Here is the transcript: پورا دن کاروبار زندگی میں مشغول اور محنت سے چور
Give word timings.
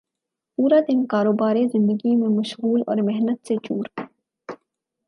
پورا 0.57 0.79
دن 0.79 1.05
کاروبار 1.05 1.55
زندگی 1.73 2.15
میں 2.15 2.27
مشغول 2.29 2.81
اور 2.87 2.97
محنت 3.01 3.47
سے 3.47 3.55
چور 3.63 3.85